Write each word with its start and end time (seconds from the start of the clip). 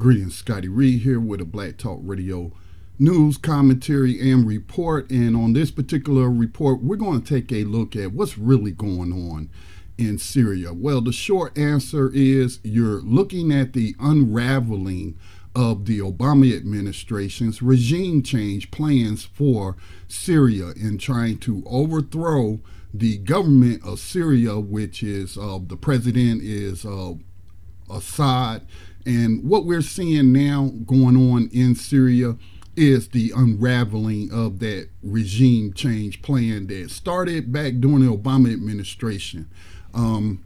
Greetings, 0.00 0.34
Scotty 0.34 0.66
Reed 0.66 1.02
here 1.02 1.20
with 1.20 1.42
a 1.42 1.44
Black 1.44 1.76
Talk 1.76 2.00
Radio 2.02 2.52
news, 2.98 3.36
commentary, 3.36 4.18
and 4.18 4.46
report. 4.46 5.10
And 5.10 5.36
on 5.36 5.52
this 5.52 5.70
particular 5.70 6.30
report, 6.30 6.82
we're 6.82 6.96
going 6.96 7.20
to 7.20 7.34
take 7.34 7.52
a 7.52 7.64
look 7.64 7.94
at 7.94 8.12
what's 8.12 8.38
really 8.38 8.70
going 8.70 9.12
on 9.12 9.50
in 9.98 10.16
Syria. 10.16 10.72
Well, 10.72 11.02
the 11.02 11.12
short 11.12 11.58
answer 11.58 12.10
is 12.14 12.60
you're 12.64 13.02
looking 13.02 13.52
at 13.52 13.74
the 13.74 13.94
unraveling 14.00 15.18
of 15.54 15.84
the 15.84 15.98
Obama 15.98 16.56
administration's 16.56 17.60
regime 17.60 18.22
change 18.22 18.70
plans 18.70 19.26
for 19.26 19.76
Syria 20.08 20.70
in 20.76 20.96
trying 20.96 21.36
to 21.40 21.62
overthrow 21.66 22.60
the 22.94 23.18
government 23.18 23.84
of 23.84 24.00
Syria, 24.00 24.58
which 24.58 25.02
is 25.02 25.36
uh, 25.36 25.58
the 25.62 25.76
president 25.76 26.42
is 26.42 26.86
uh, 26.86 27.12
Assad. 27.90 28.62
And 29.06 29.44
what 29.48 29.64
we're 29.64 29.82
seeing 29.82 30.32
now 30.32 30.70
going 30.86 31.16
on 31.16 31.48
in 31.52 31.74
Syria 31.74 32.36
is 32.76 33.08
the 33.08 33.32
unraveling 33.34 34.30
of 34.32 34.58
that 34.60 34.88
regime 35.02 35.72
change 35.72 36.22
plan 36.22 36.66
that 36.68 36.90
started 36.90 37.52
back 37.52 37.74
during 37.80 38.00
the 38.00 38.16
Obama 38.16 38.52
administration. 38.52 39.50
Um, 39.92 40.44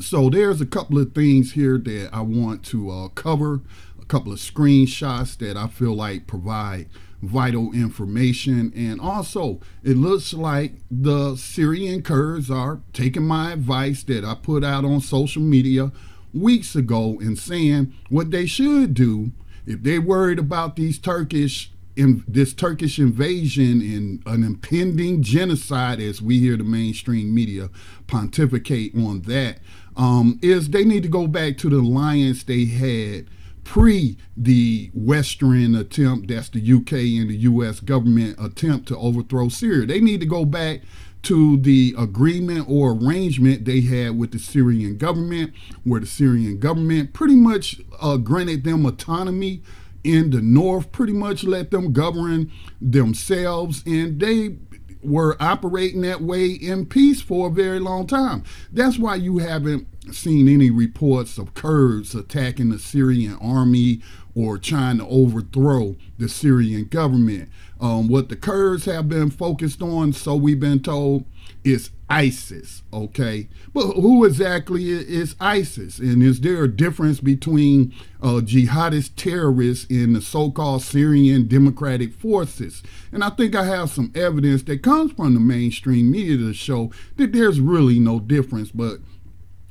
so 0.00 0.28
there's 0.28 0.60
a 0.60 0.66
couple 0.66 0.98
of 0.98 1.14
things 1.14 1.52
here 1.52 1.78
that 1.78 2.10
I 2.12 2.22
want 2.22 2.64
to 2.66 2.90
uh, 2.90 3.08
cover, 3.08 3.60
a 4.00 4.04
couple 4.06 4.32
of 4.32 4.40
screenshots 4.40 5.38
that 5.38 5.56
I 5.56 5.68
feel 5.68 5.94
like 5.94 6.26
provide 6.26 6.88
vital 7.22 7.72
information. 7.72 8.72
And 8.74 9.00
also, 9.00 9.60
it 9.82 9.96
looks 9.96 10.34
like 10.34 10.72
the 10.90 11.36
Syrian 11.36 12.02
Kurds 12.02 12.50
are 12.50 12.80
taking 12.92 13.26
my 13.26 13.52
advice 13.52 14.02
that 14.04 14.24
I 14.24 14.34
put 14.34 14.64
out 14.64 14.84
on 14.84 15.00
social 15.00 15.42
media 15.42 15.92
weeks 16.34 16.74
ago 16.74 17.18
and 17.20 17.38
saying 17.38 17.94
what 18.08 18.30
they 18.30 18.46
should 18.46 18.94
do 18.94 19.32
if 19.66 19.82
they're 19.82 20.00
worried 20.00 20.38
about 20.38 20.76
these 20.76 20.98
Turkish 20.98 21.70
in 21.96 22.24
this 22.26 22.52
Turkish 22.52 22.98
invasion 22.98 23.80
and 23.80 24.22
an 24.26 24.42
impending 24.42 25.22
genocide, 25.22 26.00
as 26.00 26.20
we 26.20 26.40
hear 26.40 26.56
the 26.56 26.64
mainstream 26.64 27.32
media 27.32 27.70
pontificate 28.06 28.94
on 28.96 29.22
that, 29.22 29.58
um, 29.96 30.38
is 30.42 30.70
they 30.70 30.84
need 30.84 31.04
to 31.04 31.08
go 31.08 31.26
back 31.26 31.56
to 31.58 31.70
the 31.70 31.76
alliance 31.76 32.42
they 32.42 32.64
had 32.64 33.26
pre 33.62 34.16
the 34.36 34.90
Western 34.92 35.74
attempt, 35.74 36.28
that's 36.28 36.48
the 36.48 36.60
UK 36.60 36.92
and 36.92 37.30
the 37.30 37.36
US 37.36 37.80
government 37.80 38.36
attempt 38.40 38.88
to 38.88 38.96
overthrow 38.98 39.48
Syria. 39.48 39.86
They 39.86 40.00
need 40.00 40.20
to 40.20 40.26
go 40.26 40.44
back 40.44 40.80
to 41.24 41.56
the 41.56 41.94
agreement 41.98 42.68
or 42.68 42.92
arrangement 42.92 43.64
they 43.64 43.80
had 43.80 44.18
with 44.18 44.32
the 44.32 44.38
Syrian 44.38 44.96
government, 44.96 45.52
where 45.82 46.00
the 46.00 46.06
Syrian 46.06 46.58
government 46.58 47.12
pretty 47.12 47.36
much 47.36 47.80
uh, 48.00 48.16
granted 48.16 48.64
them 48.64 48.86
autonomy 48.86 49.62
in 50.02 50.30
the 50.30 50.42
north, 50.42 50.92
pretty 50.92 51.14
much 51.14 51.44
let 51.44 51.70
them 51.70 51.92
govern 51.92 52.52
themselves, 52.80 53.82
and 53.86 54.20
they 54.20 54.56
were 55.02 55.36
operating 55.40 56.00
that 56.02 56.22
way 56.22 56.46
in 56.46 56.86
peace 56.86 57.20
for 57.20 57.48
a 57.48 57.50
very 57.50 57.78
long 57.78 58.06
time. 58.06 58.42
That's 58.72 58.98
why 58.98 59.16
you 59.16 59.38
haven't 59.38 59.86
seen 60.12 60.48
any 60.48 60.70
reports 60.70 61.38
of 61.38 61.54
Kurds 61.54 62.14
attacking 62.14 62.70
the 62.70 62.78
Syrian 62.78 63.36
army 63.36 64.02
or 64.34 64.58
trying 64.58 64.98
to 64.98 65.06
overthrow 65.06 65.96
the 66.18 66.28
Syrian 66.28 66.84
government. 66.86 67.48
Um, 67.80 68.08
what 68.08 68.28
the 68.28 68.36
Kurds 68.36 68.86
have 68.86 69.08
been 69.08 69.30
focused 69.30 69.82
on, 69.82 70.12
so 70.12 70.34
we've 70.34 70.60
been 70.60 70.80
told, 70.80 71.24
is 71.62 71.90
ISIS, 72.08 72.82
okay? 72.92 73.48
But 73.72 73.92
who 73.92 74.24
exactly 74.24 74.88
is 74.90 75.34
ISIS? 75.40 75.98
And 75.98 76.22
is 76.22 76.40
there 76.40 76.64
a 76.64 76.68
difference 76.68 77.20
between 77.20 77.94
uh, 78.22 78.40
jihadist 78.44 79.12
terrorists 79.16 79.86
and 79.90 80.14
the 80.14 80.20
so 80.20 80.50
called 80.50 80.82
Syrian 80.82 81.48
Democratic 81.48 82.12
Forces? 82.12 82.82
And 83.12 83.24
I 83.24 83.30
think 83.30 83.54
I 83.54 83.64
have 83.64 83.90
some 83.90 84.12
evidence 84.14 84.62
that 84.64 84.82
comes 84.82 85.12
from 85.12 85.34
the 85.34 85.40
mainstream 85.40 86.10
media 86.10 86.36
to 86.36 86.52
show 86.52 86.90
that 87.16 87.32
there's 87.32 87.60
really 87.60 87.98
no 87.98 88.20
difference. 88.20 88.70
But 88.70 88.98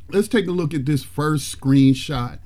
let's 0.09 0.28
take 0.28 0.47
a 0.47 0.51
look 0.51 0.74
at 0.74 0.85
this 0.85 1.03
first 1.03 1.59
screenshot 1.59 2.40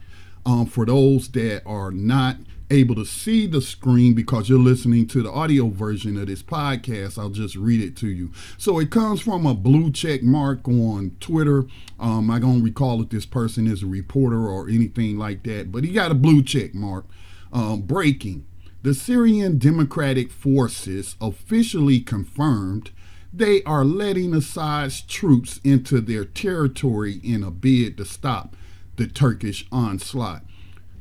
um, 0.47 0.65
for 0.65 0.85
those 0.85 1.27
that 1.31 1.61
are 1.65 1.91
not 1.91 2.37
able 2.71 2.95
to 2.95 3.05
see 3.05 3.47
the 3.47 3.61
screen 3.61 4.13
because 4.13 4.47
you're 4.47 4.57
listening 4.57 5.05
to 5.07 5.21
the 5.21 5.29
audio 5.29 5.67
version 5.67 6.17
of 6.17 6.27
this 6.27 6.41
podcast, 6.41 7.19
I'll 7.19 7.29
just 7.29 7.57
read 7.57 7.81
it 7.81 7.97
to 7.97 8.07
you. 8.07 8.31
So 8.57 8.79
it 8.79 8.89
comes 8.89 9.19
from 9.19 9.45
a 9.45 9.53
blue 9.53 9.91
check 9.91 10.23
mark 10.23 10.65
on 10.65 11.17
Twitter. 11.19 11.65
Um, 11.99 12.31
I 12.31 12.39
don't 12.39 12.63
recall 12.63 13.01
if 13.01 13.09
this 13.09 13.25
person 13.25 13.67
is 13.67 13.83
a 13.83 13.87
reporter 13.87 14.47
or 14.47 14.69
anything 14.69 15.17
like 15.17 15.43
that, 15.43 15.69
but 15.69 15.83
he 15.83 15.91
got 15.91 16.11
a 16.11 16.15
blue 16.15 16.41
check 16.41 16.73
mark. 16.73 17.05
Um, 17.51 17.81
breaking. 17.81 18.45
The 18.83 18.93
Syrian 18.93 19.57
Democratic 19.57 20.31
Forces 20.31 21.15
officially 21.19 21.99
confirmed 21.99 22.91
they 23.33 23.63
are 23.63 23.83
letting 23.83 24.33
Assad's 24.33 25.01
troops 25.01 25.59
into 25.63 25.99
their 25.99 26.23
territory 26.23 27.19
in 27.23 27.43
a 27.43 27.51
bid 27.51 27.97
to 27.97 28.05
stop 28.05 28.55
the 28.97 29.07
Turkish 29.07 29.65
onslaught. 29.71 30.43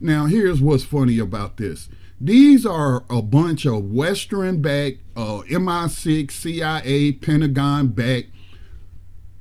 Now, 0.00 0.26
here's 0.26 0.60
what's 0.60 0.84
funny 0.84 1.18
about 1.18 1.56
this. 1.56 1.88
These 2.20 2.64
are 2.64 3.04
a 3.10 3.20
bunch 3.20 3.66
of 3.66 3.90
Western 3.90 4.62
backed, 4.62 5.00
uh, 5.16 5.42
MI6, 5.48 6.30
CIA, 6.30 7.12
Pentagon 7.12 7.88
backed 7.88 8.30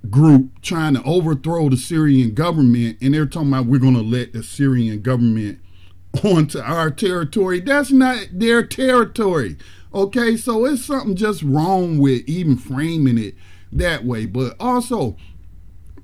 group 0.09 0.61
trying 0.61 0.93
to 0.95 1.03
overthrow 1.03 1.69
the 1.69 1.77
Syrian 1.77 2.33
government, 2.33 2.97
and 3.01 3.13
they're 3.13 3.25
talking 3.25 3.49
about 3.49 3.65
we're 3.65 3.79
going 3.79 3.95
to 3.95 4.01
let 4.01 4.33
the 4.33 4.43
Syrian 4.43 5.01
government 5.01 5.59
onto 6.23 6.59
our 6.59 6.91
territory. 6.91 7.59
That's 7.59 7.91
not 7.91 8.27
their 8.31 8.65
territory. 8.65 9.57
Okay, 9.93 10.35
so 10.35 10.65
it's 10.65 10.85
something 10.85 11.15
just 11.15 11.41
wrong 11.43 11.97
with 11.97 12.27
even 12.27 12.57
framing 12.57 13.17
it 13.17 13.35
that 13.71 14.03
way. 14.03 14.25
But 14.25 14.55
also, 14.59 15.15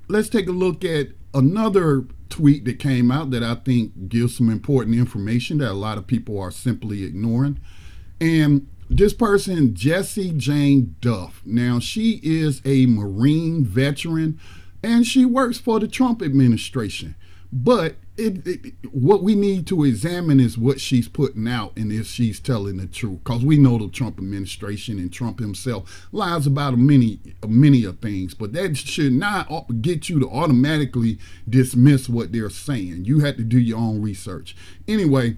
let's 0.08 0.30
take 0.30 0.48
a 0.48 0.52
look 0.52 0.84
at 0.84 1.08
another 1.34 2.06
tweet 2.32 2.64
that 2.64 2.78
came 2.78 3.10
out 3.10 3.30
that 3.30 3.42
I 3.42 3.56
think 3.56 4.08
gives 4.08 4.38
some 4.38 4.48
important 4.48 4.96
information 4.96 5.58
that 5.58 5.70
a 5.70 5.74
lot 5.74 5.98
of 5.98 6.06
people 6.06 6.40
are 6.40 6.50
simply 6.50 7.04
ignoring. 7.04 7.60
And 8.22 8.66
this 8.88 9.12
person, 9.12 9.74
Jessie 9.74 10.32
Jane 10.32 10.96
Duff. 11.02 11.42
Now, 11.44 11.78
she 11.78 12.20
is 12.22 12.62
a 12.64 12.86
Marine 12.86 13.64
veteran 13.64 14.40
and 14.82 15.06
she 15.06 15.26
works 15.26 15.58
for 15.58 15.78
the 15.78 15.86
Trump 15.86 16.22
administration. 16.22 17.14
But 17.52 17.96
it, 18.16 18.46
it, 18.46 18.74
what 18.92 19.22
we 19.22 19.34
need 19.34 19.66
to 19.68 19.84
examine 19.84 20.38
is 20.38 20.58
what 20.58 20.80
she's 20.80 21.08
putting 21.08 21.48
out 21.48 21.72
and 21.76 21.90
if 21.90 22.06
she's 22.06 22.40
telling 22.40 22.76
the 22.76 22.86
truth. 22.86 23.20
Because 23.24 23.44
we 23.44 23.56
know 23.56 23.78
the 23.78 23.88
Trump 23.88 24.18
administration 24.18 24.98
and 24.98 25.10
Trump 25.10 25.38
himself 25.38 26.08
lies 26.12 26.46
about 26.46 26.76
many, 26.76 27.20
many 27.46 27.84
of 27.84 28.00
things. 28.00 28.34
But 28.34 28.52
that 28.52 28.76
should 28.76 29.14
not 29.14 29.48
get 29.80 30.10
you 30.10 30.20
to 30.20 30.28
automatically 30.28 31.18
dismiss 31.48 32.08
what 32.08 32.32
they're 32.32 32.50
saying. 32.50 33.06
You 33.06 33.20
have 33.20 33.36
to 33.36 33.44
do 33.44 33.58
your 33.58 33.78
own 33.78 34.02
research. 34.02 34.54
Anyway, 34.86 35.36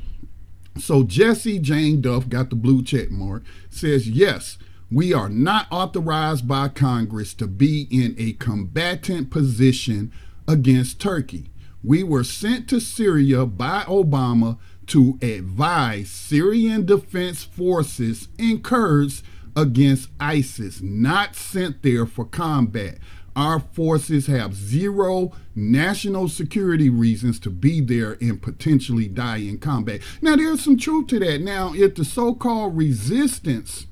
so 0.76 1.04
Jessie 1.04 1.60
Jane 1.60 2.00
Duff 2.00 2.28
got 2.28 2.50
the 2.50 2.56
blue 2.56 2.82
check 2.82 3.10
mark. 3.10 3.44
Says 3.70 4.08
yes. 4.08 4.58
We 4.90 5.12
are 5.12 5.28
not 5.28 5.66
authorized 5.70 6.46
by 6.46 6.68
Congress 6.68 7.34
to 7.34 7.46
be 7.46 7.88
in 7.90 8.14
a 8.18 8.32
combatant 8.34 9.30
position 9.30 10.12
against 10.46 11.00
Turkey. 11.00 11.50
We 11.84 12.02
were 12.02 12.24
sent 12.24 12.66
to 12.70 12.80
Syria 12.80 13.44
by 13.44 13.82
Obama 13.82 14.58
to 14.86 15.18
advise 15.20 16.08
Syrian 16.08 16.86
defense 16.86 17.44
forces 17.44 18.28
and 18.38 18.64
Kurds 18.64 19.22
against 19.54 20.08
ISIS, 20.18 20.80
not 20.80 21.36
sent 21.36 21.82
there 21.82 22.06
for 22.06 22.24
combat. 22.24 22.96
Our 23.36 23.60
forces 23.60 24.28
have 24.28 24.54
zero 24.54 25.32
national 25.54 26.28
security 26.28 26.88
reasons 26.88 27.38
to 27.40 27.50
be 27.50 27.82
there 27.82 28.16
and 28.18 28.40
potentially 28.40 29.06
die 29.06 29.38
in 29.38 29.58
combat. 29.58 30.00
Now, 30.22 30.36
there's 30.36 30.62
some 30.62 30.78
truth 30.78 31.08
to 31.08 31.18
that. 31.18 31.42
Now, 31.42 31.74
if 31.74 31.96
the 31.96 32.04
so 32.06 32.34
called 32.34 32.78
resistance 32.78 33.86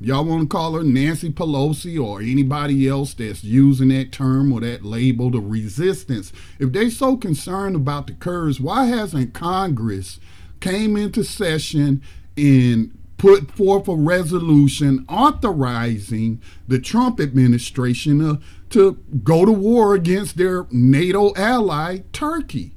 y'all 0.00 0.24
want 0.24 0.42
to 0.42 0.48
call 0.48 0.74
her 0.74 0.82
Nancy 0.82 1.30
Pelosi 1.30 2.02
or 2.02 2.20
anybody 2.20 2.88
else 2.88 3.14
that's 3.14 3.44
using 3.44 3.88
that 3.88 4.12
term 4.12 4.52
or 4.52 4.60
that 4.60 4.84
label, 4.84 5.30
the 5.30 5.40
resistance, 5.40 6.32
if 6.58 6.72
they're 6.72 6.90
so 6.90 7.16
concerned 7.16 7.76
about 7.76 8.06
the 8.06 8.12
Kurds, 8.14 8.60
why 8.60 8.86
hasn't 8.86 9.34
Congress 9.34 10.18
came 10.60 10.96
into 10.96 11.24
session 11.24 12.02
and 12.36 12.96
put 13.16 13.50
forth 13.50 13.88
a 13.88 13.94
resolution 13.94 15.04
authorizing 15.08 16.40
the 16.68 16.78
Trump 16.78 17.20
administration 17.20 18.20
uh, 18.20 18.36
to 18.70 18.94
go 19.22 19.44
to 19.44 19.52
war 19.52 19.94
against 19.94 20.36
their 20.36 20.66
NATO 20.70 21.32
ally, 21.34 21.98
Turkey? 22.12 22.74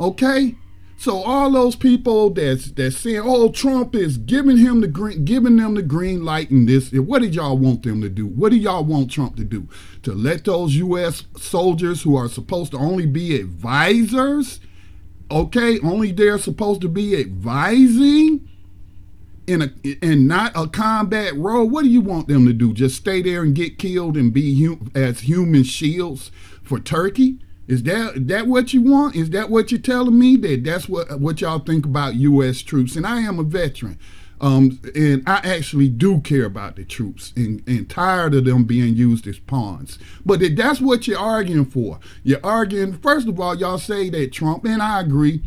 Okay? 0.00 0.56
So 1.04 1.22
all 1.22 1.50
those 1.50 1.76
people 1.76 2.30
that's 2.30 2.70
that's 2.72 2.96
saying, 2.96 3.22
"Oh, 3.24 3.50
Trump 3.50 3.94
is 3.94 4.16
giving 4.16 4.56
him 4.56 4.80
the 4.80 4.88
green, 4.88 5.24
giving 5.24 5.56
them 5.56 5.74
the 5.74 5.82
green 5.82 6.24
light 6.24 6.50
in 6.50 6.64
this," 6.66 6.90
what 6.92 7.20
did 7.20 7.34
y'all 7.34 7.58
want 7.58 7.82
them 7.82 8.00
to 8.00 8.08
do? 8.08 8.26
What 8.26 8.52
do 8.52 8.56
y'all 8.56 8.84
want 8.84 9.10
Trump 9.10 9.36
to 9.36 9.44
do? 9.44 9.68
To 10.04 10.14
let 10.14 10.44
those 10.44 10.76
U.S. 10.76 11.24
soldiers 11.36 12.02
who 12.02 12.16
are 12.16 12.28
supposed 12.28 12.72
to 12.72 12.78
only 12.78 13.06
be 13.06 13.36
advisors 13.38 14.60
Okay, 15.30 15.80
only 15.80 16.12
they're 16.12 16.38
supposed 16.38 16.80
to 16.82 16.88
be 16.88 17.18
advising 17.18 18.48
in 19.46 19.62
a 19.62 19.70
and 20.02 20.28
not 20.28 20.52
a 20.54 20.68
combat 20.68 21.34
role. 21.34 21.68
What 21.68 21.84
do 21.84 21.90
you 21.90 22.00
want 22.00 22.28
them 22.28 22.46
to 22.46 22.52
do? 22.52 22.72
Just 22.72 22.96
stay 22.96 23.22
there 23.22 23.42
and 23.42 23.54
get 23.54 23.78
killed 23.78 24.16
and 24.16 24.32
be 24.32 24.64
hum, 24.64 24.90
as 24.94 25.20
human 25.20 25.64
shields 25.64 26.30
for 26.62 26.78
Turkey? 26.78 27.38
Is 27.66 27.82
that 27.84 28.28
that 28.28 28.46
what 28.46 28.74
you 28.74 28.82
want? 28.82 29.16
Is 29.16 29.30
that 29.30 29.50
what 29.50 29.70
you're 29.70 29.80
telling 29.80 30.18
me? 30.18 30.36
That 30.36 30.64
that's 30.64 30.88
what 30.88 31.20
what 31.20 31.40
y'all 31.40 31.58
think 31.58 31.86
about 31.86 32.14
U.S. 32.16 32.60
troops? 32.60 32.96
And 32.96 33.06
I 33.06 33.20
am 33.20 33.38
a 33.38 33.42
veteran, 33.42 33.98
um, 34.40 34.78
and 34.94 35.22
I 35.26 35.36
actually 35.44 35.88
do 35.88 36.20
care 36.20 36.44
about 36.44 36.76
the 36.76 36.84
troops, 36.84 37.32
and, 37.36 37.66
and 37.66 37.88
tired 37.88 38.34
of 38.34 38.44
them 38.44 38.64
being 38.64 38.94
used 38.94 39.26
as 39.26 39.38
pawns. 39.38 39.98
But 40.26 40.42
that's 40.56 40.80
what 40.80 41.08
you're 41.08 41.18
arguing 41.18 41.64
for. 41.64 42.00
You're 42.22 42.44
arguing. 42.44 42.98
First 42.98 43.28
of 43.28 43.40
all, 43.40 43.56
y'all 43.56 43.78
say 43.78 44.10
that 44.10 44.32
Trump, 44.32 44.64
and 44.66 44.82
I 44.82 45.00
agree, 45.00 45.42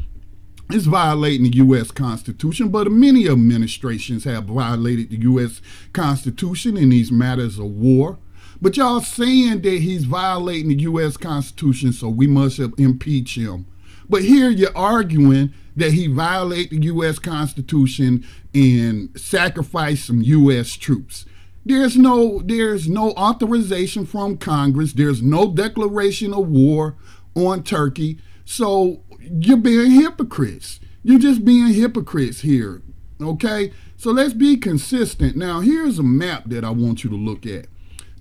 is 0.71 0.85
violating 0.87 1.43
the 1.43 1.57
U.S. 1.57 1.91
Constitution, 1.91 2.69
but 2.69 2.91
many 2.91 3.29
administrations 3.29 4.23
have 4.25 4.45
violated 4.45 5.11
the 5.11 5.17
U.S. 5.17 5.61
Constitution 5.93 6.75
in 6.75 6.89
these 6.89 7.11
matters 7.11 7.57
of 7.59 7.65
war. 7.65 8.17
But 8.61 8.77
y'all 8.77 9.01
saying 9.01 9.61
that 9.61 9.81
he's 9.81 10.05
violating 10.05 10.69
the 10.69 10.81
U.S. 10.81 11.17
Constitution, 11.17 11.93
so 11.93 12.09
we 12.09 12.27
must 12.27 12.59
impeach 12.59 13.37
him. 13.37 13.67
But 14.09 14.23
here 14.23 14.49
you're 14.49 14.75
arguing 14.75 15.53
that 15.75 15.93
he 15.93 16.07
violated 16.07 16.81
the 16.81 16.85
U.S. 16.87 17.19
Constitution 17.19 18.25
and 18.53 19.09
sacrificed 19.19 20.07
some 20.07 20.21
U.S. 20.21 20.73
troops. 20.73 21.25
There's 21.65 21.97
no 21.97 22.41
there's 22.43 22.87
no 22.87 23.11
authorization 23.11 24.05
from 24.05 24.37
Congress. 24.37 24.93
There's 24.93 25.21
no 25.21 25.51
declaration 25.51 26.33
of 26.33 26.47
war 26.47 26.95
on 27.35 27.61
Turkey. 27.63 28.19
So 28.45 29.03
you're 29.19 29.57
being 29.57 29.91
hypocrites. 29.91 30.79
You're 31.03 31.19
just 31.19 31.43
being 31.43 31.67
hypocrites 31.73 32.41
here. 32.41 32.81
Okay? 33.21 33.73
So 33.97 34.11
let's 34.11 34.33
be 34.33 34.57
consistent. 34.57 35.35
Now, 35.35 35.59
here's 35.59 35.99
a 35.99 36.03
map 36.03 36.43
that 36.47 36.63
I 36.63 36.69
want 36.69 37.03
you 37.03 37.09
to 37.09 37.15
look 37.15 37.45
at. 37.45 37.67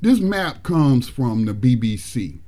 This 0.01 0.21
map 0.21 0.63
comes 0.63 1.09
from 1.09 1.47
the 1.47 1.55
BBC. 1.55 2.41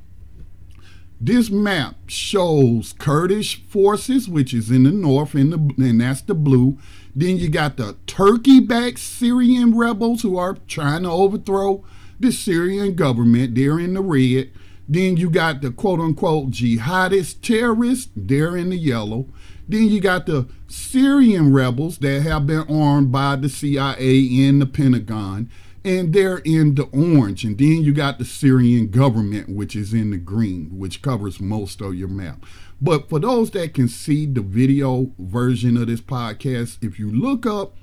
This 1.20 1.50
map 1.50 1.96
shows 2.06 2.92
Kurdish 2.92 3.64
forces, 3.64 4.28
which 4.28 4.54
is 4.54 4.70
in 4.70 4.84
the 4.84 4.92
north, 4.92 5.34
in 5.34 5.50
the, 5.50 5.56
and 5.82 6.00
that's 6.00 6.20
the 6.20 6.34
blue. 6.34 6.78
Then 7.14 7.38
you 7.38 7.48
got 7.48 7.76
the 7.76 7.96
Turkey 8.06 8.60
backed 8.60 9.00
Syrian 9.00 9.76
rebels 9.76 10.22
who 10.22 10.36
are 10.36 10.58
trying 10.68 11.02
to 11.02 11.10
overthrow 11.10 11.84
the 12.20 12.30
Syrian 12.30 12.94
government. 12.94 13.54
They're 13.54 13.80
in 13.80 13.94
the 13.94 14.02
red. 14.02 14.50
Then 14.88 15.16
you 15.16 15.28
got 15.28 15.60
the 15.60 15.70
quote 15.70 16.00
unquote 16.00 16.50
jihadist 16.50 17.40
terrorists. 17.42 18.10
They're 18.14 18.56
in 18.56 18.70
the 18.70 18.76
yellow. 18.76 19.26
Then 19.68 19.88
you 19.88 20.00
got 20.00 20.26
the 20.26 20.48
Syrian 20.68 21.52
rebels 21.52 21.98
that 21.98 22.22
have 22.22 22.46
been 22.46 22.66
armed 22.68 23.10
by 23.10 23.36
the 23.36 23.48
CIA 23.48 24.46
and 24.46 24.62
the 24.62 24.66
Pentagon 24.66 25.50
and 25.84 26.12
they're 26.12 26.38
in 26.38 26.74
the 26.74 26.84
orange. 26.84 27.44
And 27.44 27.58
then 27.58 27.82
you 27.82 27.92
got 27.92 28.18
the 28.18 28.24
Syrian 28.24 28.88
government, 28.88 29.48
which 29.48 29.76
is 29.76 29.92
in 29.92 30.10
the 30.10 30.16
green, 30.16 30.78
which 30.78 31.02
covers 31.02 31.40
most 31.40 31.80
of 31.80 31.94
your 31.94 32.08
map. 32.08 32.44
But 32.80 33.08
for 33.08 33.18
those 33.18 33.50
that 33.52 33.74
can 33.74 33.88
see 33.88 34.26
the 34.26 34.40
video 34.40 35.12
version 35.18 35.76
of 35.76 35.88
this 35.88 36.00
podcast, 36.00 36.78
if 36.82 36.98
you 36.98 37.10
look 37.10 37.46
up 37.46 37.76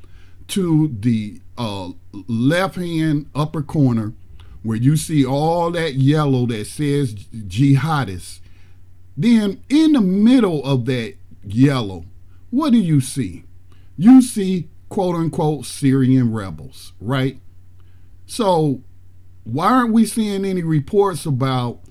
to 0.50 0.96
the 1.00 1.42
uh, 1.58 1.90
left 2.28 2.76
hand 2.76 3.30
upper 3.34 3.62
corner 3.62 4.14
where 4.64 4.78
you 4.78 4.98
see 4.98 5.26
all 5.26 5.72
that 5.72 5.96
yellow 5.96 6.46
that 6.48 6.66
says 6.66 7.14
jihadists, 7.14 8.40
then 9.18 9.64
in 9.70 9.94
the 9.94 10.02
middle 10.02 10.64
of 10.66 10.86
that 10.86 11.16
yellow, 11.44 12.06
what 12.50 12.72
do 12.72 12.80
you 12.80 13.02
see? 13.02 13.44
You 13.98 14.22
see 14.22 14.70
quote 14.90 15.16
unquote 15.16 15.66
Syrian 15.66 16.34
rebels, 16.34 16.94
right? 17.00 17.40
So, 18.26 18.82
why 19.44 19.68
aren't 19.68 19.94
we 19.94 20.06
seeing 20.06 20.46
any 20.46 20.64
reports 20.64 21.26
about 21.26 21.82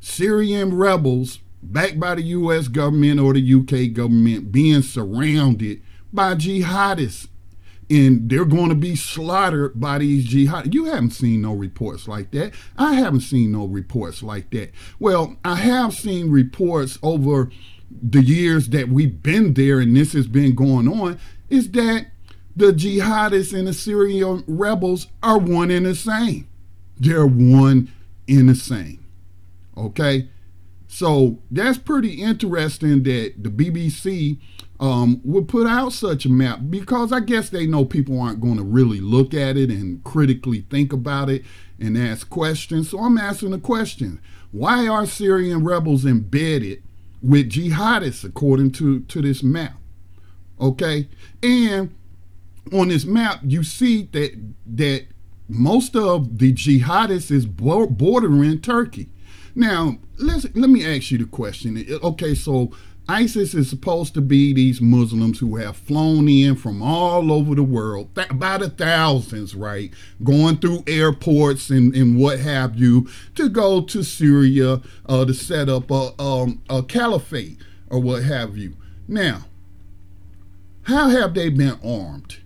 Syrian 0.00 0.76
rebels 0.76 1.40
backed 1.62 1.98
by 1.98 2.14
the 2.16 2.22
US 2.22 2.68
government 2.68 3.20
or 3.20 3.32
the 3.32 3.54
UK 3.54 3.92
government 3.94 4.52
being 4.52 4.82
surrounded 4.82 5.82
by 6.12 6.34
jihadists? 6.34 7.28
And 7.90 8.28
they're 8.28 8.44
going 8.44 8.68
to 8.68 8.74
be 8.74 8.94
slaughtered 8.96 9.80
by 9.80 9.98
these 9.98 10.28
jihadists. 10.28 10.74
You 10.74 10.84
haven't 10.86 11.12
seen 11.12 11.40
no 11.40 11.54
reports 11.54 12.06
like 12.06 12.30
that. 12.32 12.52
I 12.76 12.92
haven't 12.92 13.20
seen 13.20 13.52
no 13.52 13.64
reports 13.64 14.22
like 14.22 14.50
that. 14.50 14.72
Well, 14.98 15.36
I 15.42 15.56
have 15.56 15.94
seen 15.94 16.30
reports 16.30 16.98
over 17.02 17.50
the 17.90 18.22
years 18.22 18.68
that 18.68 18.90
we've 18.90 19.22
been 19.22 19.54
there 19.54 19.80
and 19.80 19.96
this 19.96 20.12
has 20.12 20.26
been 20.26 20.54
going 20.54 20.88
on 20.88 21.18
is 21.48 21.70
that 21.72 22.08
the 22.58 22.72
jihadists 22.72 23.56
and 23.56 23.68
the 23.68 23.72
Syrian 23.72 24.42
rebels 24.48 25.06
are 25.22 25.38
one 25.38 25.70
and 25.70 25.86
the 25.86 25.94
same. 25.94 26.48
They're 26.98 27.26
one 27.26 27.92
and 28.28 28.48
the 28.48 28.56
same. 28.56 29.04
Okay? 29.76 30.28
So 30.88 31.38
that's 31.52 31.78
pretty 31.78 32.20
interesting 32.20 33.04
that 33.04 33.34
the 33.36 33.48
BBC 33.48 34.38
um, 34.80 35.20
would 35.24 35.46
put 35.46 35.68
out 35.68 35.92
such 35.92 36.24
a 36.24 36.28
map 36.28 36.60
because 36.68 37.12
I 37.12 37.20
guess 37.20 37.48
they 37.48 37.66
know 37.66 37.84
people 37.84 38.20
aren't 38.20 38.40
going 38.40 38.56
to 38.56 38.64
really 38.64 39.00
look 39.00 39.34
at 39.34 39.56
it 39.56 39.70
and 39.70 40.02
critically 40.02 40.66
think 40.68 40.92
about 40.92 41.30
it 41.30 41.44
and 41.78 41.96
ask 41.96 42.28
questions. 42.28 42.90
So 42.90 42.98
I'm 42.98 43.18
asking 43.18 43.50
the 43.50 43.58
question 43.58 44.20
Why 44.50 44.88
are 44.88 45.06
Syrian 45.06 45.62
rebels 45.62 46.04
embedded 46.04 46.82
with 47.22 47.50
jihadists 47.50 48.24
according 48.24 48.72
to, 48.72 49.00
to 49.00 49.22
this 49.22 49.44
map? 49.44 49.76
Okay? 50.60 51.08
And 51.40 51.94
on 52.72 52.88
this 52.88 53.04
map, 53.04 53.40
you 53.42 53.62
see 53.62 54.08
that 54.12 54.32
that 54.66 55.06
most 55.48 55.96
of 55.96 56.38
the 56.38 56.52
jihadists 56.52 57.30
is 57.30 57.46
bordering 57.46 58.60
Turkey. 58.60 59.08
Now, 59.54 59.98
let's 60.18 60.46
let 60.54 60.70
me 60.70 60.84
ask 60.84 61.10
you 61.10 61.18
the 61.18 61.24
question. 61.24 61.84
Okay, 62.02 62.34
so 62.34 62.72
ISIS 63.10 63.54
is 63.54 63.70
supposed 63.70 64.12
to 64.14 64.20
be 64.20 64.52
these 64.52 64.82
Muslims 64.82 65.38
who 65.38 65.56
have 65.56 65.78
flown 65.78 66.28
in 66.28 66.56
from 66.56 66.82
all 66.82 67.32
over 67.32 67.54
the 67.54 67.62
world, 67.62 68.14
th- 68.14 68.28
by 68.34 68.58
the 68.58 68.68
thousands, 68.68 69.54
right? 69.54 69.90
Going 70.22 70.58
through 70.58 70.84
airports 70.86 71.70
and, 71.70 71.94
and 71.94 72.18
what 72.18 72.38
have 72.38 72.76
you 72.76 73.08
to 73.36 73.48
go 73.48 73.80
to 73.80 74.02
Syria 74.02 74.82
uh, 75.06 75.24
to 75.24 75.32
set 75.32 75.70
up 75.70 75.90
a, 75.90 76.12
um, 76.20 76.60
a 76.68 76.82
caliphate 76.82 77.56
or 77.88 77.98
what 77.98 78.24
have 78.24 78.58
you. 78.58 78.76
Now, 79.08 79.46
how 80.82 81.08
have 81.08 81.32
they 81.32 81.48
been 81.48 81.78
armed? 81.82 82.38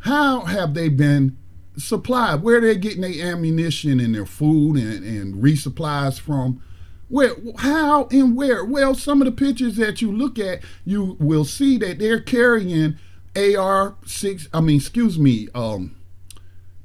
How 0.00 0.40
have 0.42 0.74
they 0.74 0.88
been 0.88 1.36
supplied? 1.76 2.42
Where 2.42 2.58
are 2.58 2.60
they 2.60 2.76
getting 2.76 3.02
their 3.02 3.32
ammunition 3.32 4.00
and 4.00 4.14
their 4.14 4.26
food 4.26 4.76
and, 4.76 5.04
and 5.04 5.42
resupplies 5.42 6.18
from? 6.18 6.62
Where, 7.08 7.34
how, 7.58 8.06
and 8.10 8.36
where? 8.36 8.64
Well, 8.64 8.94
some 8.94 9.22
of 9.22 9.26
the 9.26 9.32
pictures 9.32 9.76
that 9.76 10.02
you 10.02 10.12
look 10.12 10.38
at, 10.38 10.62
you 10.84 11.16
will 11.18 11.44
see 11.44 11.78
that 11.78 11.98
they're 11.98 12.20
carrying 12.20 12.96
AR-6. 13.34 14.48
I 14.52 14.60
mean, 14.60 14.76
excuse 14.76 15.18
me, 15.18 15.48
um, 15.54 15.96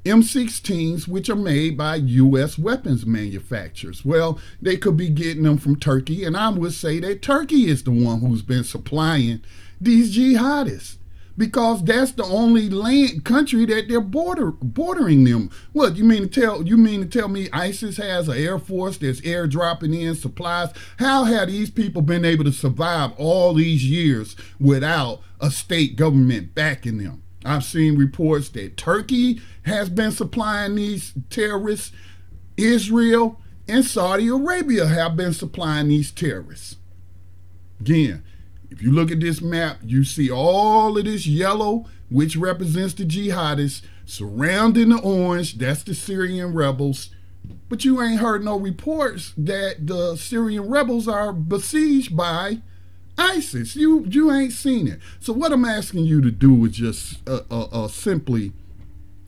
M16s, 0.04 1.06
which 1.06 1.28
are 1.28 1.36
made 1.36 1.76
by 1.76 1.96
U.S. 1.96 2.58
weapons 2.58 3.04
manufacturers. 3.04 4.04
Well, 4.04 4.38
they 4.62 4.76
could 4.76 4.96
be 4.96 5.10
getting 5.10 5.42
them 5.42 5.58
from 5.58 5.76
Turkey, 5.76 6.24
and 6.24 6.36
I 6.36 6.48
would 6.50 6.72
say 6.72 7.00
that 7.00 7.22
Turkey 7.22 7.68
is 7.68 7.82
the 7.82 7.90
one 7.90 8.20
who's 8.20 8.42
been 8.42 8.64
supplying 8.64 9.42
these 9.80 10.16
jihadists 10.16 10.96
because 11.36 11.82
that's 11.84 12.12
the 12.12 12.24
only 12.24 12.70
land 12.70 13.24
country 13.24 13.64
that 13.66 13.88
they're 13.88 14.00
border 14.00 14.52
bordering 14.52 15.24
them. 15.24 15.50
What 15.72 15.96
you 15.96 16.04
mean 16.04 16.28
to 16.28 16.40
tell 16.40 16.62
you 16.62 16.76
mean 16.76 17.00
to 17.00 17.06
tell 17.06 17.28
me 17.28 17.48
ISIS 17.52 17.96
has 17.96 18.28
an 18.28 18.36
air 18.36 18.58
force 18.58 18.98
that's 18.98 19.20
airdropping 19.22 19.98
in 19.98 20.14
supplies? 20.14 20.70
How 20.98 21.24
have 21.24 21.48
these 21.48 21.70
people 21.70 22.02
been 22.02 22.24
able 22.24 22.44
to 22.44 22.52
survive 22.52 23.12
all 23.16 23.54
these 23.54 23.84
years 23.84 24.36
without 24.60 25.20
a 25.40 25.50
state 25.50 25.96
government 25.96 26.54
backing 26.54 26.98
them? 26.98 27.22
I've 27.44 27.64
seen 27.64 27.98
reports 27.98 28.48
that 28.50 28.76
Turkey 28.76 29.40
has 29.64 29.90
been 29.90 30.12
supplying 30.12 30.76
these 30.76 31.12
terrorists. 31.28 31.92
Israel 32.56 33.40
and 33.68 33.84
Saudi 33.84 34.28
Arabia 34.28 34.86
have 34.86 35.16
been 35.16 35.32
supplying 35.32 35.88
these 35.88 36.10
terrorists. 36.10 36.76
Again, 37.80 38.22
if 38.74 38.82
you 38.82 38.90
look 38.90 39.12
at 39.12 39.20
this 39.20 39.40
map, 39.40 39.78
you 39.84 40.02
see 40.02 40.28
all 40.28 40.98
of 40.98 41.04
this 41.04 41.28
yellow, 41.28 41.86
which 42.10 42.36
represents 42.36 42.92
the 42.92 43.04
jihadists, 43.04 43.82
surrounding 44.04 44.88
the 44.88 45.00
orange, 45.00 45.58
that's 45.58 45.84
the 45.84 45.94
Syrian 45.94 46.52
rebels. 46.52 47.10
But 47.68 47.84
you 47.84 48.02
ain't 48.02 48.18
heard 48.18 48.44
no 48.44 48.58
reports 48.58 49.32
that 49.36 49.86
the 49.86 50.16
Syrian 50.16 50.68
rebels 50.68 51.06
are 51.06 51.32
besieged 51.32 52.16
by 52.16 52.62
ISIS. 53.16 53.76
You 53.76 54.06
you 54.08 54.32
ain't 54.32 54.52
seen 54.52 54.88
it. 54.88 54.98
So 55.20 55.32
what 55.32 55.52
I'm 55.52 55.64
asking 55.64 56.06
you 56.06 56.20
to 56.22 56.32
do 56.32 56.64
is 56.64 56.72
just 56.72 57.28
uh, 57.28 57.42
uh, 57.48 57.68
uh, 57.70 57.88
simply 57.88 58.52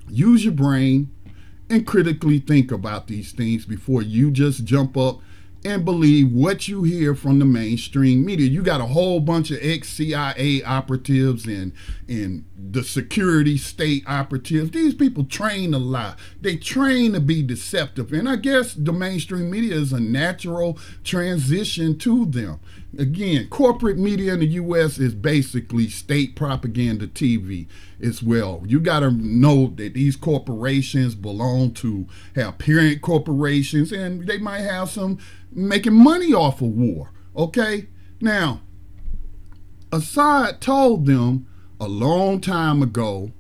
use 0.09 0.45
your 0.45 0.55
brain 0.55 1.15
and 1.71 1.87
critically 1.87 2.41
think 2.41 2.73
about 2.73 3.07
these 3.07 3.31
things 3.31 3.65
before 3.65 4.03
you 4.03 4.33
just 4.33 4.65
jump 4.65 4.97
up 4.97 5.21
and 5.67 5.85
believe 5.85 6.31
what 6.31 6.69
you 6.69 6.85
hear 6.85 7.15
from 7.15 7.41
the 7.41 7.45
mainstream 7.45 8.25
media. 8.25 8.47
You 8.47 8.63
got 8.63 8.81
a 8.81 8.87
whole 8.87 9.19
bunch 9.19 9.51
of 9.51 9.59
ex 9.61 9.89
CIA 9.89 10.63
operatives 10.63 11.45
and 11.47 11.73
and 12.09 12.45
the 12.57 12.85
security 12.85 13.59
state 13.59 14.05
operatives. 14.07 14.71
These 14.71 14.95
people 14.95 15.25
train 15.25 15.75
a 15.75 15.79
lot. 15.79 16.19
They 16.41 16.57
train 16.57 17.15
to 17.15 17.21
be 17.21 17.43
deceptive. 17.43 18.13
And 18.13 18.29
I 18.29 18.37
guess 18.37 18.75
the 18.75 18.93
mainstream 18.93 19.51
media 19.51 19.75
is 19.75 19.93
a 19.93 20.01
natural 20.01 20.79
transition 21.03 21.99
to 21.99 22.27
them. 22.27 22.61
Again, 22.97 23.49
corporate 23.49 23.99
media 23.99 24.35
in 24.35 24.41
the 24.41 24.47
US 24.47 24.99
is 24.99 25.15
basically 25.15 25.89
state 25.89 26.37
propaganda 26.37 27.09
TV 27.09 27.67
as 28.03 28.23
well. 28.23 28.63
You 28.67 28.81
got 28.81 29.01
to 29.01 29.11
know 29.11 29.73
that 29.77 29.95
these 29.95 30.17
corporations 30.17 31.15
belong 31.15 31.73
to 31.75 32.07
have 32.35 32.59
parent 32.59 33.03
corporations 33.03 33.93
and 33.93 34.27
they 34.27 34.39
might 34.39 34.61
have 34.61 34.91
some 34.91 35.19
making 35.51 35.95
money 35.95 36.33
off 36.33 36.61
of 36.61 36.69
war. 36.69 37.11
Okay? 37.37 37.89
Now, 38.21 38.61
Assad 39.93 40.61
told 40.61 41.07
them 41.07 41.47
a 41.81 41.89
long 41.89 42.41
time 42.41 42.83
ago, 42.83 43.33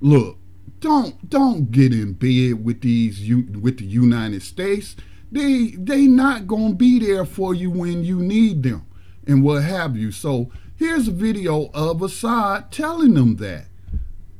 look, 0.00 0.38
don't 0.80 1.30
don't 1.30 1.70
get 1.70 1.94
in 1.94 2.12
bed 2.12 2.64
with 2.64 2.82
these 2.82 3.18
with 3.30 3.78
the 3.78 3.86
United 3.86 4.42
States. 4.42 4.96
They 5.32 5.70
they 5.78 6.06
not 6.06 6.46
gonna 6.46 6.74
be 6.74 6.98
there 6.98 7.24
for 7.24 7.54
you 7.54 7.70
when 7.70 8.04
you 8.04 8.20
need 8.20 8.62
them 8.62 8.86
and 9.26 9.42
what 9.42 9.62
have 9.62 9.96
you. 9.96 10.12
So 10.12 10.50
here's 10.76 11.08
a 11.08 11.12
video 11.12 11.70
of 11.72 12.02
Assad 12.02 12.70
telling 12.70 13.14
them 13.14 13.36
that. 13.36 13.66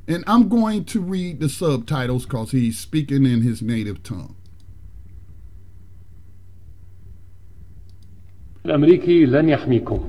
And 0.07 0.23
I'm 0.27 0.49
going 0.49 0.85
to 0.93 1.01
read 1.01 1.41
the 1.41 1.49
subtitles 1.49 2.25
because 2.27 2.51
he's 2.51 2.79
speaking 2.79 3.25
in 3.25 3.41
his 3.41 3.63
native 3.63 4.03
tongue. 4.03 4.35
الأمريكي 8.67 9.27
لن 9.27 9.49
يحميكم. 9.49 10.05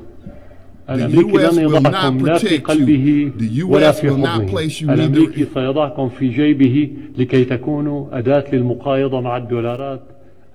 الأمريكي 0.89 1.37
لن 1.37 1.59
يضعكم 1.59 2.25
لا 2.25 2.37
في 2.37 2.57
قلبه 2.57 3.63
ولا 3.63 3.91
في 3.91 4.09
حضنه. 4.09 4.35
الأمريكي 4.81 5.45
سيضعكم 5.53 6.09
في 6.09 6.29
جيبه 6.29 6.97
لكي 7.17 7.45
تكونوا 7.45 8.17
أداة 8.17 8.55
للمقايضة 8.55 9.21
مع 9.21 9.37
الدولارات 9.37 10.03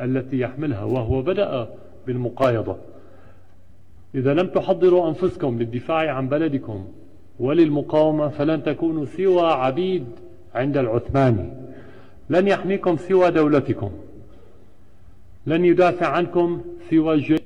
التي 0.01 0.39
يحملها 0.39 0.85
وهو 0.85 1.23
بدأ 1.23 1.69
بالمقايضة. 2.07 2.77
إذا 4.15 4.35
لم 4.35 4.47
تحضروا 4.47 5.09
أنفسكم 5.09 5.59
للدفاع 5.59 6.15
عن 6.15 6.29
بلدكم 6.29 6.85
وللمقاومة 7.40 8.30
فلن 8.30 8.64
تكونوا 8.64 9.06
سوى 9.06 9.42
عبيد 9.52 10.06
عند 10.56 10.78
العثماني 10.78 11.54
لن 12.30 12.48
يحميكم 12.48 12.98
سوى 12.98 13.32
دولتكم 13.32 13.92
لن 15.48 15.66
يدافع 15.66 16.08
عنكم 16.08 16.62
سوى 16.90 17.14
الجيش 17.14 17.40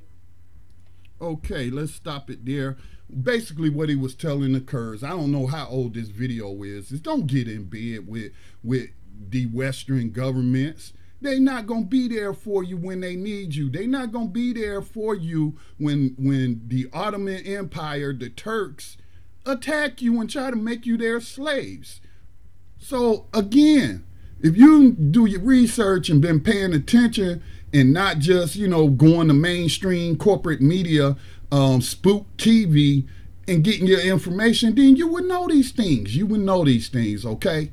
Okay, 1.21 1.69
let's 1.69 1.93
stop 1.93 2.29
it 2.29 2.45
there. 2.45 2.77
Basically, 3.11 3.69
what 3.69 3.89
he 3.89 3.95
was 3.95 4.15
telling 4.15 4.53
the 4.53 4.61
Kurds, 4.61 5.03
I 5.03 5.09
don't 5.09 5.33
know 5.33 5.47
how 5.47 5.67
old 5.67 5.95
this 5.95 6.07
video 6.07 6.63
is, 6.63 6.93
is 6.93 7.01
don't 7.01 7.27
get 7.27 7.47
in 7.47 7.65
bed 7.65 8.07
with 8.07 8.31
with 8.63 8.91
the 9.29 9.47
Western 9.47 10.11
governments. 10.11 10.93
They're 11.21 11.39
not 11.39 11.67
gonna 11.67 11.85
be 11.85 12.07
there 12.07 12.33
for 12.33 12.63
you 12.63 12.77
when 12.77 13.01
they 13.01 13.17
need 13.17 13.53
you. 13.53 13.69
They're 13.69 13.88
not 13.88 14.13
gonna 14.13 14.29
be 14.29 14.53
there 14.53 14.81
for 14.81 15.13
you 15.13 15.57
when 15.77 16.15
when 16.17 16.61
the 16.67 16.88
Ottoman 16.93 17.45
Empire, 17.45 18.13
the 18.13 18.29
Turks, 18.29 18.95
attack 19.46 20.00
you 20.02 20.20
and 20.20 20.28
try 20.30 20.50
to 20.50 20.56
make 20.56 20.86
you 20.86 20.96
their 20.96 21.20
slaves. 21.20 22.00
So 22.78 23.26
again, 23.32 24.04
if 24.40 24.56
you 24.56 24.92
do 24.92 25.24
your 25.24 25.40
research 25.40 26.08
and 26.08 26.20
been 26.20 26.40
paying 26.40 26.74
attention 26.74 27.42
and 27.72 27.92
not 27.92 28.18
just 28.18 28.56
you 28.56 28.68
know 28.68 28.88
going 28.88 29.28
to 29.28 29.34
mainstream 29.34 30.16
corporate 30.16 30.60
media 30.60 31.16
um, 31.50 31.82
spook 31.82 32.26
tv 32.36 33.06
and 33.48 33.64
getting 33.64 33.86
your 33.86 34.00
information 34.00 34.74
then 34.74 34.96
you 34.96 35.08
would 35.08 35.24
know 35.24 35.48
these 35.48 35.72
things 35.72 36.16
you 36.16 36.26
would 36.26 36.40
know 36.40 36.64
these 36.64 36.88
things 36.88 37.26
okay 37.26 37.70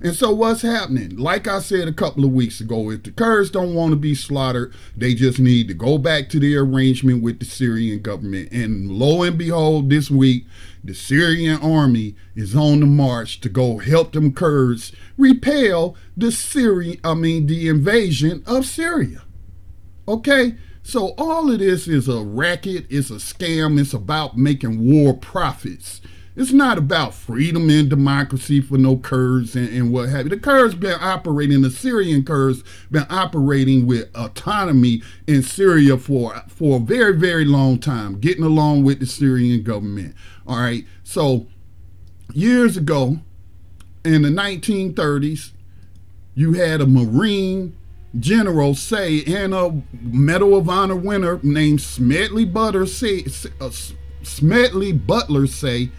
and 0.00 0.14
so 0.14 0.32
what's 0.32 0.62
happening 0.62 1.16
like 1.16 1.46
i 1.46 1.58
said 1.58 1.88
a 1.88 1.92
couple 1.92 2.24
of 2.24 2.32
weeks 2.32 2.60
ago 2.60 2.90
if 2.90 3.02
the 3.02 3.10
kurds 3.10 3.50
don't 3.50 3.74
want 3.74 3.90
to 3.90 3.96
be 3.96 4.14
slaughtered 4.14 4.72
they 4.96 5.14
just 5.14 5.38
need 5.38 5.68
to 5.68 5.74
go 5.74 5.98
back 5.98 6.28
to 6.28 6.38
their 6.38 6.60
arrangement 6.60 7.22
with 7.22 7.38
the 7.38 7.44
syrian 7.44 8.00
government 8.00 8.50
and 8.52 8.90
lo 8.90 9.22
and 9.22 9.38
behold 9.38 9.90
this 9.90 10.10
week 10.10 10.44
the 10.82 10.94
syrian 10.94 11.60
army 11.62 12.14
is 12.34 12.54
on 12.54 12.80
the 12.80 12.86
march 12.86 13.40
to 13.40 13.48
go 13.48 13.78
help 13.78 14.12
them 14.12 14.32
kurds 14.32 14.92
repel 15.16 15.96
the 16.16 16.30
syrian 16.30 16.98
i 17.04 17.14
mean 17.14 17.46
the 17.46 17.68
invasion 17.68 18.42
of 18.46 18.64
syria 18.66 19.22
Okay? 20.06 20.56
So 20.82 21.14
all 21.16 21.50
of 21.50 21.60
this 21.60 21.88
is 21.88 22.08
a 22.08 22.22
racket, 22.22 22.86
it's 22.90 23.10
a 23.10 23.14
scam, 23.14 23.80
it's 23.80 23.94
about 23.94 24.36
making 24.36 24.84
war 24.84 25.14
profits. 25.14 26.02
It's 26.36 26.52
not 26.52 26.78
about 26.78 27.14
freedom 27.14 27.70
and 27.70 27.88
democracy 27.88 28.60
for 28.60 28.76
no 28.76 28.96
Kurds 28.96 29.54
and, 29.54 29.68
and 29.68 29.92
what 29.92 30.08
have 30.08 30.26
you. 30.26 30.30
The 30.30 30.36
Kurds 30.36 30.74
been 30.74 30.98
operating, 31.00 31.62
the 31.62 31.70
Syrian 31.70 32.24
Kurds 32.24 32.64
been 32.90 33.06
operating 33.08 33.86
with 33.86 34.10
autonomy 34.16 35.02
in 35.28 35.42
Syria 35.42 35.96
for 35.96 36.42
for 36.48 36.78
a 36.78 36.80
very, 36.80 37.16
very 37.16 37.44
long 37.44 37.78
time, 37.78 38.18
getting 38.18 38.42
along 38.42 38.82
with 38.82 38.98
the 38.98 39.06
Syrian 39.06 39.62
government. 39.62 40.16
All 40.46 40.58
right. 40.58 40.84
So 41.04 41.46
years 42.32 42.76
ago, 42.76 43.18
in 44.04 44.22
the 44.22 44.28
1930s, 44.28 45.52
you 46.34 46.54
had 46.54 46.80
a 46.80 46.86
Marine 46.86 47.76
general 48.18 48.74
say 48.74 49.24
and 49.24 49.54
a 49.54 49.82
Medal 49.92 50.56
of 50.56 50.68
Honor 50.68 50.96
winner 50.96 51.38
named 51.42 51.80
Smedley 51.80 52.44
Butler 52.44 52.86
say, 52.86 53.24
uh, 53.60 53.70
Smedley 54.22 54.92
Butler 54.92 55.46
say 55.46 55.90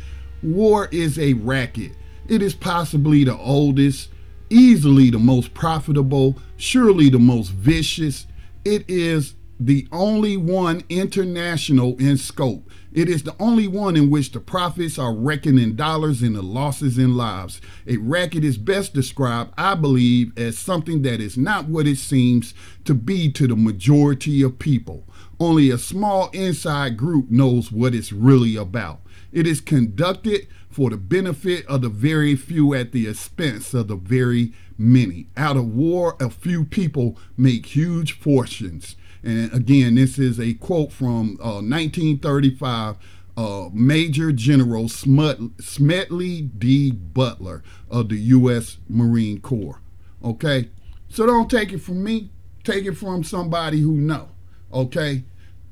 war 0.46 0.88
is 0.92 1.18
a 1.18 1.34
racket. 1.34 1.92
It 2.28 2.42
is 2.42 2.54
possibly 2.54 3.24
the 3.24 3.38
oldest, 3.38 4.10
easily 4.50 5.10
the 5.10 5.20
most 5.20 5.54
profitable, 5.54 6.38
surely 6.58 7.10
the 7.10 7.20
most 7.20 7.50
vicious. 7.50 8.28
It 8.64 8.86
is 8.88 9.36
the 9.60 9.88
only 9.92 10.36
one 10.38 10.84
international 10.90 11.96
in 11.98 12.18
scope. 12.18 12.70
It 12.92 13.10
is 13.10 13.24
the 13.24 13.36
only 13.40 13.68
one 13.68 13.96
in 13.96 14.10
which 14.10 14.32
the 14.32 14.40
profits 14.40 14.98
are 14.98 15.14
reckoned 15.14 15.60
in 15.60 15.76
dollars 15.76 16.22
and 16.22 16.36
the 16.36 16.42
losses 16.42 16.98
in 16.98 17.18
lives. 17.18 17.60
A 17.88 17.98
racket 17.98 18.44
is 18.44 18.58
best 18.58 18.94
described, 18.94 19.54
I 19.58 19.76
believe, 19.76 20.38
as 20.38 20.58
something 20.58 21.02
that 21.02 21.20
is 21.20 21.38
not 21.38 21.66
what 21.66 21.88
it 21.88 21.98
seems 21.98 22.54
to 22.86 22.94
be 22.94 23.32
to 23.34 23.48
the 23.48 23.56
majority 23.56 24.42
of 24.42 24.60
people. 24.60 25.04
Only 25.40 25.70
a 25.70 25.78
small 25.78 26.30
inside 26.32 26.96
group 26.96 27.30
knows 27.30 27.72
what 27.72 27.94
it's 27.94 28.14
really 28.14 28.56
about. 28.56 29.02
It 29.36 29.46
is 29.46 29.60
conducted 29.60 30.48
for 30.70 30.90
the 30.90 30.96
benefit 30.96 31.66
of 31.66 31.82
the 31.82 31.90
very 31.90 32.38
few 32.38 32.74
at 32.74 32.94
the 32.94 33.06
expense 33.10 33.74
of 33.74 33.90
the 33.90 33.98
very 33.98 34.54
many. 34.78 35.28
Out 35.36 35.58
of 35.58 35.76
war, 35.76 36.16
a 36.22 36.30
few 36.30 36.64
people 36.64 37.18
make 37.36 37.66
huge 37.66 38.18
fortunes. 38.18 38.96
And 39.24 39.54
again, 39.54 39.96
this 39.96 40.18
is 40.18 40.40
a 40.40 40.54
quote 40.54 40.94
from 40.94 41.38
uh, 41.42 41.60
1935. 41.60 42.96
Uh, 43.36 43.70
Major 43.74 44.32
General 44.32 44.88
Smedley 44.88 46.42
D. 46.42 46.92
Butler 46.92 47.62
of 47.90 48.08
the 48.08 48.16
U.S. 48.16 48.78
Marine 48.88 49.42
Corps. 49.42 49.82
Okay, 50.24 50.70
so 51.10 51.26
don't 51.26 51.52
take 51.52 51.74
it 51.74 51.80
from 51.80 52.02
me. 52.02 52.30
Take 52.64 52.86
it 52.86 52.94
from 52.94 53.26
somebody 53.26 53.82
who 53.82 53.98
know. 53.98 54.30
Okay, 54.72 55.26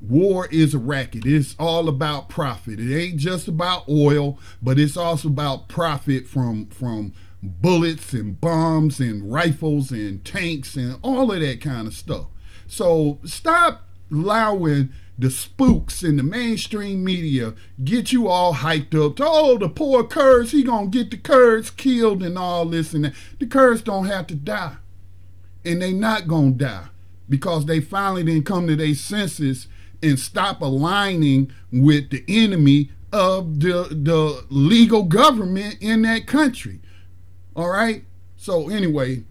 war 0.08 0.46
is 0.50 0.74
a 0.74 0.78
racket. 0.78 1.26
It's 1.26 1.54
all 1.58 1.88
about 1.88 2.28
profit. 2.28 2.80
It 2.80 2.96
ain't 2.96 3.16
just 3.16 3.48
about 3.48 3.88
oil, 3.88 4.38
but 4.62 4.78
it's 4.78 4.96
also 4.96 5.28
about 5.28 5.68
profit 5.68 6.26
from 6.26 6.66
from 6.66 7.12
bullets 7.42 8.12
and 8.12 8.40
bombs 8.40 9.00
and 9.00 9.30
rifles 9.30 9.90
and 9.90 10.24
tanks 10.24 10.76
and 10.76 10.98
all 11.02 11.30
of 11.30 11.40
that 11.40 11.60
kind 11.60 11.86
of 11.86 11.94
stuff. 11.94 12.26
So 12.66 13.18
stop 13.24 13.86
allowing 14.10 14.90
the 15.18 15.30
spooks 15.30 16.02
in 16.02 16.16
the 16.16 16.22
mainstream 16.22 17.04
media 17.04 17.54
get 17.84 18.12
you 18.12 18.28
all 18.28 18.54
hyped 18.54 18.94
up. 18.94 19.16
To, 19.16 19.24
oh, 19.26 19.58
the 19.58 19.68
poor 19.68 20.04
Kurds, 20.04 20.50
he 20.52 20.62
gonna 20.62 20.88
get 20.88 21.10
the 21.10 21.16
Kurds 21.16 21.70
killed 21.70 22.22
and 22.22 22.36
all 22.36 22.66
this 22.66 22.94
and 22.94 23.04
that. 23.04 23.14
The 23.38 23.46
Kurds 23.46 23.82
don't 23.82 24.06
have 24.06 24.26
to 24.28 24.34
die. 24.34 24.76
And 25.64 25.80
they 25.80 25.92
not 25.92 26.26
gonna 26.26 26.52
die 26.52 26.86
because 27.28 27.66
they 27.66 27.80
finally 27.80 28.24
didn't 28.24 28.46
come 28.46 28.66
to 28.66 28.76
their 28.76 28.94
senses 28.94 29.68
and 30.02 30.18
stop 30.18 30.60
aligning 30.60 31.52
with 31.72 32.10
the 32.10 32.24
enemy 32.28 32.90
of 33.12 33.60
the, 33.60 33.88
the 33.90 34.44
legal 34.50 35.04
government 35.04 35.76
in 35.80 36.02
that 36.02 36.26
country. 36.26 36.80
All 37.54 37.68
right? 37.68 38.04
So 38.36 38.68
anyway, 38.68 39.24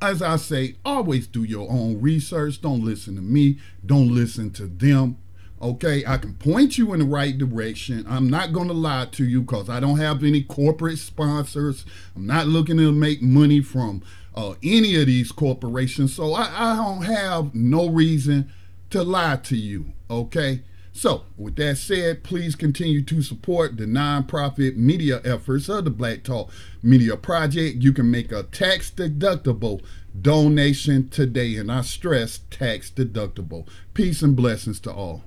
as 0.00 0.22
I 0.22 0.36
say, 0.36 0.76
always 0.84 1.26
do 1.26 1.42
your 1.42 1.70
own 1.70 2.00
research. 2.00 2.60
Don't 2.60 2.84
listen 2.84 3.16
to 3.16 3.22
me. 3.22 3.58
Don't 3.84 4.14
listen 4.14 4.50
to 4.52 4.66
them. 4.66 5.18
Okay, 5.60 6.04
I 6.06 6.18
can 6.18 6.34
point 6.34 6.78
you 6.78 6.92
in 6.92 7.00
the 7.00 7.04
right 7.04 7.36
direction. 7.36 8.06
I'm 8.08 8.30
not 8.30 8.52
going 8.52 8.68
to 8.68 8.74
lie 8.74 9.08
to 9.10 9.24
you 9.24 9.40
because 9.40 9.68
I 9.68 9.80
don't 9.80 9.98
have 9.98 10.22
any 10.22 10.42
corporate 10.42 10.98
sponsors. 10.98 11.84
I'm 12.14 12.26
not 12.26 12.46
looking 12.46 12.76
to 12.76 12.92
make 12.92 13.22
money 13.22 13.60
from 13.60 14.02
uh, 14.36 14.54
any 14.62 14.94
of 15.00 15.06
these 15.06 15.32
corporations. 15.32 16.14
So 16.14 16.34
I, 16.34 16.48
I 16.54 16.76
don't 16.76 17.02
have 17.02 17.56
no 17.56 17.88
reason 17.88 18.52
to 18.90 19.02
lie 19.02 19.36
to 19.36 19.56
you, 19.56 19.92
okay? 20.10 20.62
So, 20.92 21.26
with 21.36 21.54
that 21.56 21.78
said, 21.78 22.24
please 22.24 22.56
continue 22.56 23.02
to 23.02 23.22
support 23.22 23.76
the 23.76 23.84
nonprofit 23.84 24.76
media 24.76 25.20
efforts 25.24 25.68
of 25.68 25.84
the 25.84 25.90
Black 25.90 26.24
Talk 26.24 26.50
Media 26.82 27.16
Project. 27.16 27.82
You 27.82 27.92
can 27.92 28.10
make 28.10 28.32
a 28.32 28.42
tax 28.42 28.90
deductible 28.90 29.80
donation 30.20 31.08
today, 31.08 31.54
and 31.56 31.70
I 31.70 31.82
stress 31.82 32.40
tax 32.50 32.90
deductible. 32.90 33.68
Peace 33.94 34.22
and 34.22 34.34
blessings 34.34 34.80
to 34.80 34.92
all. 34.92 35.22